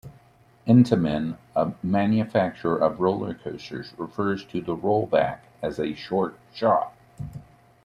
Intamin, 0.65 1.37
a 1.55 1.73
manufacturer 1.83 2.75
of 2.75 2.99
roller-coasters, 3.01 3.93
refers 3.99 4.43
to 4.45 4.59
the 4.59 4.75
"rollback" 4.75 5.41
as 5.61 5.77
a 5.79 5.93
"short 5.93 6.39
shot". 6.51 6.93